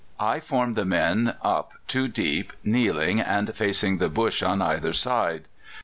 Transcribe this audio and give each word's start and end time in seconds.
I 0.19 0.39
formed 0.39 0.75
the 0.75 0.83
men 0.83 1.35
up 1.43 1.73
two 1.87 2.07
deep, 2.07 2.53
kneeling, 2.63 3.19
and 3.19 3.55
facing 3.55 3.99
the 3.99 4.09
bush 4.09 4.41
on 4.41 4.59
either 4.59 4.93
side. 4.93 5.43